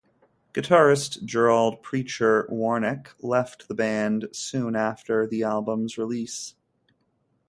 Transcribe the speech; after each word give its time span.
Guitarist 0.55 1.23
Gerald 1.25 1.83
"Preacher" 1.83 2.47
Warnecke 2.51 3.09
left 3.19 3.67
the 3.67 3.75
band 3.75 4.29
soon 4.31 4.75
after 4.75 5.27
the 5.27 5.43
albums 5.43 5.95
release. 5.95 6.55